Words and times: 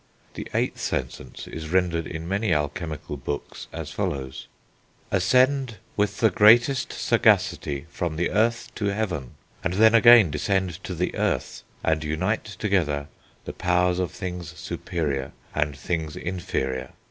The 0.33 0.47
eighth 0.55 0.79
sentence 0.81 1.45
is 1.45 1.69
rendered 1.69 2.07
in 2.07 2.27
many 2.27 2.51
alchemical 2.55 3.17
books 3.17 3.67
as 3.71 3.91
follows: 3.91 4.47
"Ascend 5.11 5.77
with 5.95 6.21
the 6.21 6.31
greatest 6.31 6.91
sagacity 6.91 7.85
from 7.91 8.15
the 8.15 8.31
earth 8.31 8.71
to 8.77 8.85
heaven, 8.87 9.35
and 9.63 9.73
then 9.75 9.93
again 9.93 10.31
descend 10.31 10.83
to 10.85 10.95
the 10.95 11.13
earth, 11.15 11.61
and 11.83 12.03
unite 12.03 12.45
together 12.45 13.09
the 13.45 13.53
powers 13.53 13.99
of 13.99 14.09
things 14.11 14.57
superior 14.57 15.33
and 15.53 15.77
things 15.77 16.15
inferior. 16.15 16.93